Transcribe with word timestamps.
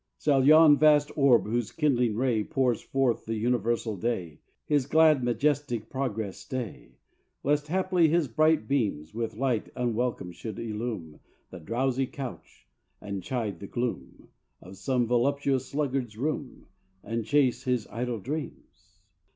Shall 0.19 0.43
yon 0.43 0.79
vast 0.79 1.15
orb 1.15 1.43
whose 1.45 1.71
kindling 1.71 2.15
ray 2.15 2.43
Pours 2.43 2.81
forth 2.81 3.25
the 3.25 3.35
universal 3.35 3.95
day 3.95 4.39
His 4.65 4.87
glad, 4.87 5.23
majestic 5.23 5.91
progress 5.91 6.39
stay, 6.39 6.97
Lest, 7.43 7.67
haply, 7.67 8.07
his 8.07 8.27
bright 8.27 8.67
beams 8.67 9.13
With 9.13 9.35
light 9.37 9.69
unwelcome 9.75 10.31
should 10.31 10.57
illume 10.57 11.19
The 11.51 11.59
drowsy 11.59 12.07
couch, 12.07 12.67
and 12.99 13.21
chide 13.21 13.59
the 13.59 13.67
gloom 13.67 14.29
Of 14.59 14.77
some 14.77 15.05
voluptuous 15.05 15.67
sluggard's 15.67 16.17
room, 16.17 16.65
And 17.03 17.23
chase 17.23 17.65
his 17.65 17.85
idle 17.89 18.19
dreams? 18.19 19.01